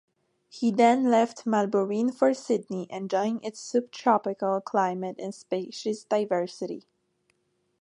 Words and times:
He 0.49 0.71
then 0.71 1.11
left 1.11 1.45
Melbourne 1.45 2.11
for 2.11 2.33
Sydney, 2.33 2.87
enjoying 2.89 3.39
its 3.43 3.59
subtropical 3.59 4.59
climate 4.59 5.17
and 5.19 5.31
species 5.31 6.05
diversity. 6.05 6.87